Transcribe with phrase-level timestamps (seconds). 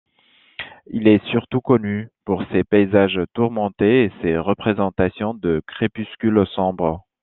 [0.87, 7.05] Il est surtout connu pour ses paysages tourmentés et ses représentations de crépuscules sombres.